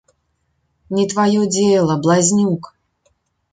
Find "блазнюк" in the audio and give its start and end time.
2.07-2.61